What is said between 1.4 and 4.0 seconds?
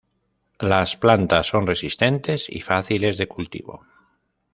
son resistentes y fáciles de cultivo.